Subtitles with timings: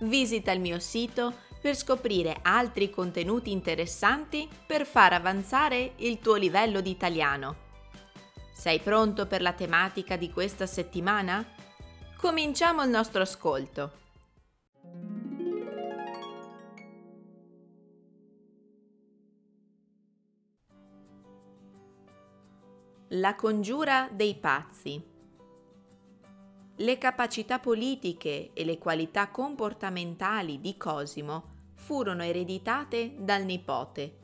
[0.00, 6.80] Visita il mio sito per scoprire altri contenuti interessanti per far avanzare il tuo livello
[6.80, 7.68] di italiano.
[8.52, 11.44] Sei pronto per la tematica di questa settimana?
[12.16, 13.98] Cominciamo il nostro ascolto.
[23.14, 25.19] La congiura dei pazzi.
[26.80, 34.16] Le capacità politiche e le qualità comportamentali di Cosimo furono ereditate dal nipote.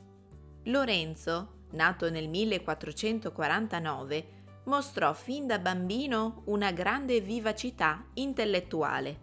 [0.63, 4.29] Lorenzo, nato nel 1449,
[4.63, 9.19] mostrò fin da bambino una grande vivacità intellettuale.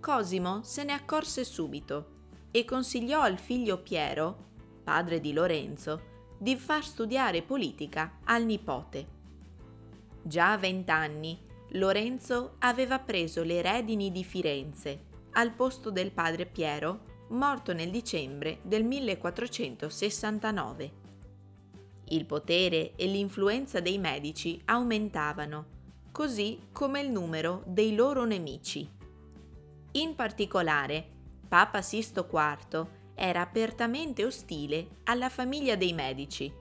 [0.00, 2.06] Cosimo se ne accorse subito
[2.50, 4.46] e consigliò al figlio Piero,
[4.82, 9.06] padre di Lorenzo, di far studiare politica al nipote.
[10.24, 17.04] Già a vent'anni Lorenzo aveva preso le redini di Firenze al posto del padre Piero,
[17.28, 20.92] morto nel dicembre del 1469.
[22.08, 25.64] Il potere e l'influenza dei medici aumentavano,
[26.12, 28.86] così come il numero dei loro nemici.
[29.92, 31.08] In particolare,
[31.48, 36.52] Papa Sisto IV era apertamente ostile alla famiglia dei Medici,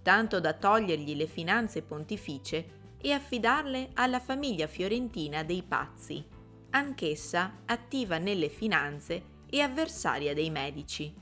[0.00, 6.24] tanto da togliergli le finanze pontificie e affidarle alla famiglia fiorentina dei Pazzi,
[6.70, 11.12] anch'essa attiva nelle finanze e avversaria dei Medici.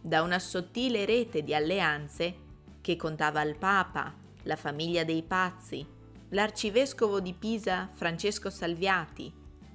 [0.00, 2.34] Da una sottile rete di alleanze
[2.80, 4.14] che contava il Papa,
[4.44, 5.86] la famiglia dei Pazzi,
[6.30, 9.30] l'arcivescovo di Pisa Francesco Salviati,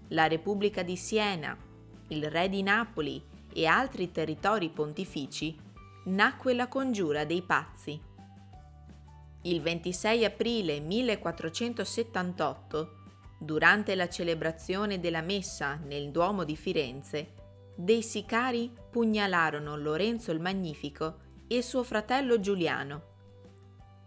[0.08, 1.56] la Repubblica di Siena,
[2.08, 3.24] il re di Napoli
[3.54, 5.56] e altri territori pontifici,
[6.06, 8.10] nacque la congiura dei pazzi.
[9.44, 12.98] Il 26 aprile 1478,
[13.40, 17.34] durante la celebrazione della messa nel Duomo di Firenze,
[17.76, 23.10] dei sicari pugnalarono Lorenzo il Magnifico e suo fratello Giuliano.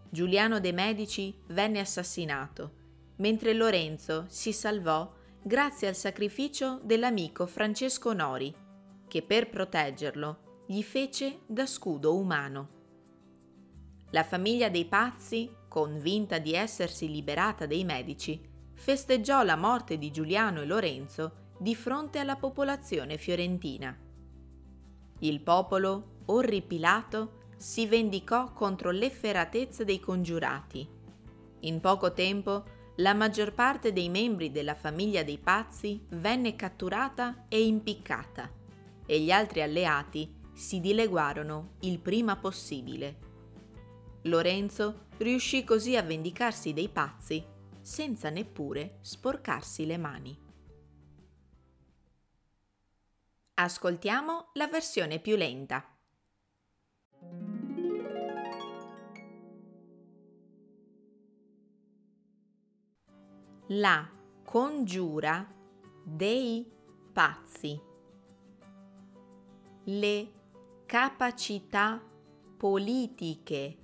[0.08, 2.70] Giuliano de' Medici venne assassinato,
[3.16, 5.12] mentre Lorenzo si salvò
[5.42, 8.54] grazie al sacrificio dell'amico Francesco Nori,
[9.08, 12.73] che per proteggerlo gli fece da scudo umano.
[14.14, 18.40] La famiglia dei pazzi, convinta di essersi liberata dei medici,
[18.72, 23.98] festeggiò la morte di Giuliano e Lorenzo di fronte alla popolazione fiorentina.
[25.18, 30.88] Il popolo, orripilato, si vendicò contro l'efferatezza dei congiurati.
[31.62, 32.62] In poco tempo
[32.98, 38.48] la maggior parte dei membri della famiglia dei pazzi venne catturata e impiccata
[39.06, 43.32] e gli altri alleati si dileguarono il prima possibile.
[44.24, 47.44] Lorenzo riuscì così a vendicarsi dei pazzi
[47.80, 50.38] senza neppure sporcarsi le mani.
[53.54, 55.88] Ascoltiamo la versione più lenta.
[63.68, 64.10] La
[64.42, 65.46] congiura
[66.04, 66.70] dei
[67.12, 67.92] pazzi
[69.84, 70.32] le
[70.86, 72.02] capacità
[72.56, 73.83] politiche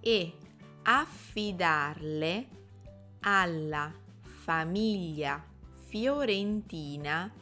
[0.00, 0.34] e
[0.82, 2.48] affidarle
[3.20, 3.90] alla
[4.20, 5.42] famiglia
[5.72, 7.32] fiorentina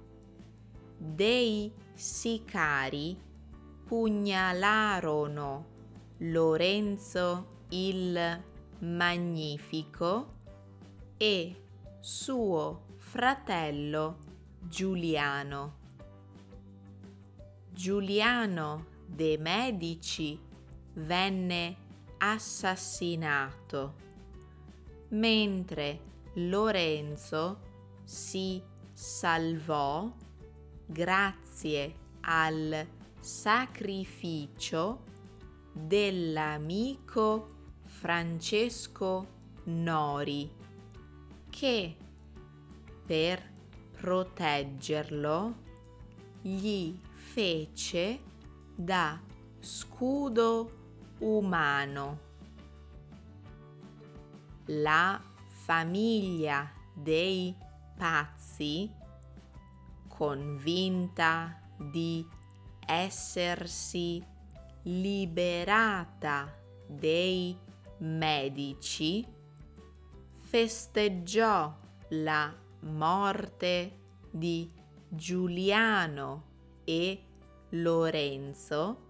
[1.03, 3.19] dei sicari
[3.85, 5.65] pugnalarono
[6.19, 8.43] Lorenzo il
[8.79, 10.33] Magnifico
[11.17, 11.63] e
[11.99, 14.17] suo fratello
[14.61, 15.81] Giuliano.
[17.69, 20.39] Giuliano de' Medici
[20.93, 21.77] venne
[22.19, 23.95] assassinato,
[25.09, 25.99] mentre
[26.35, 27.59] Lorenzo
[28.03, 28.61] si
[28.93, 30.11] salvò
[30.93, 32.87] grazie al
[33.19, 35.03] sacrificio
[35.73, 37.49] dell'amico
[37.81, 39.27] Francesco
[39.63, 40.51] Nori
[41.49, 41.97] che
[43.07, 43.51] per
[43.99, 45.55] proteggerlo
[46.41, 48.19] gli fece
[48.75, 49.19] da
[49.59, 50.81] scudo
[51.19, 52.19] umano.
[54.65, 57.55] La famiglia dei
[57.97, 59.01] pazzi,
[60.15, 62.23] convinta di
[62.85, 64.23] essersi
[64.83, 66.55] liberata
[66.85, 67.57] dei
[67.97, 69.25] medici,
[70.37, 71.75] festeggiò
[72.09, 74.71] la morte di
[75.09, 76.43] Giuliano
[76.83, 77.23] e
[77.69, 79.01] Lorenzo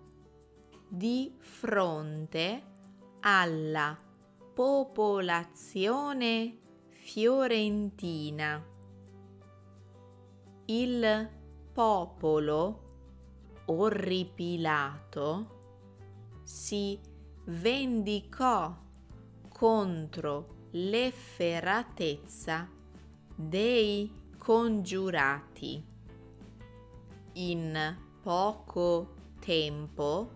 [0.87, 2.63] di fronte
[3.19, 3.99] alla
[4.53, 6.57] popolazione
[6.87, 8.72] fiorentina.
[10.65, 11.29] Il
[11.73, 12.79] popolo
[13.65, 15.59] orripilato
[16.41, 16.97] si
[17.47, 18.73] vendicò
[19.49, 22.69] contro l'efferatezza
[23.35, 25.85] dei congiurati.
[27.33, 30.31] In poco tempo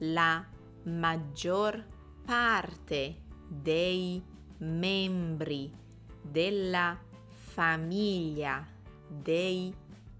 [0.00, 0.44] la
[0.82, 1.82] maggior
[2.26, 4.22] parte dei
[4.58, 5.72] membri
[6.20, 8.74] della famiglia
[9.08, 9.74] dei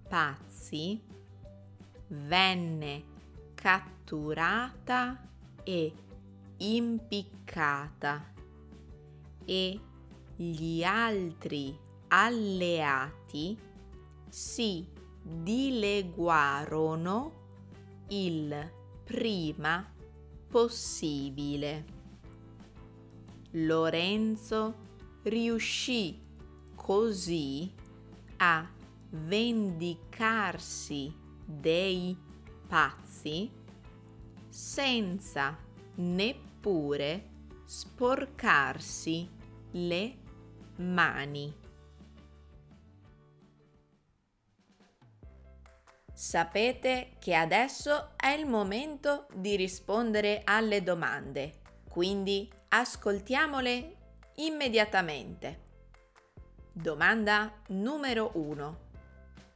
[0.07, 1.01] pazzi
[2.07, 3.03] venne
[3.53, 5.29] catturata
[5.63, 5.93] e
[6.57, 8.33] impiccata
[9.45, 9.79] e
[10.35, 11.77] gli altri
[12.07, 13.57] alleati
[14.29, 14.87] si
[15.21, 16.05] dileguarono
[18.09, 18.71] il
[19.03, 19.85] prima
[20.47, 21.85] possibile.
[23.51, 24.85] Lorenzo
[25.23, 26.21] riuscì
[26.75, 27.73] così
[28.37, 28.69] a
[29.09, 31.13] vendicarsi
[31.45, 32.17] dei
[32.67, 33.51] pazzi
[34.49, 35.57] senza
[35.95, 37.29] neppure
[37.65, 39.29] sporcarsi
[39.71, 40.17] le
[40.77, 41.65] mani.
[46.13, 53.95] Sapete che adesso è il momento di rispondere alle domande, quindi ascoltiamole
[54.35, 55.65] immediatamente.
[56.71, 58.86] Domanda numero 1.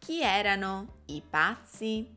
[0.03, 2.12] Chi erano i pazzi?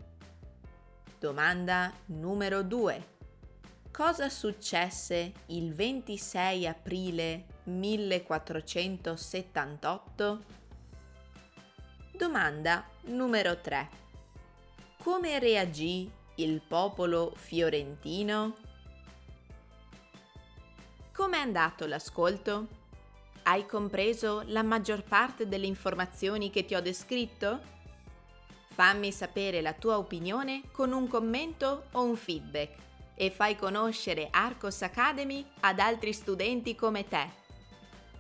[1.19, 3.09] Domanda numero 2.
[3.93, 10.45] Cosa successe il 26 aprile 1478?
[12.17, 13.91] Domanda numero 3.
[15.03, 18.55] Come reagì il popolo fiorentino?
[21.13, 22.84] Com'è andato l'ascolto?
[23.47, 27.61] Hai compreso la maggior parte delle informazioni che ti ho descritto?
[28.69, 32.75] Fammi sapere la tua opinione con un commento o un feedback
[33.15, 37.29] e fai conoscere Arcos Academy ad altri studenti come te.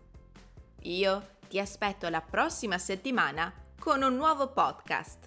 [0.81, 5.26] Io ti aspetto la prossima settimana con un nuovo podcast.